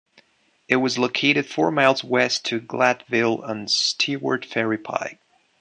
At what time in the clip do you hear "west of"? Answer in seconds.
2.03-2.61